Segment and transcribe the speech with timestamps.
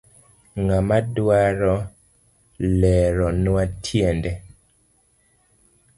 [0.61, 1.75] Ngama dwaro
[2.79, 4.31] leronwa tiende.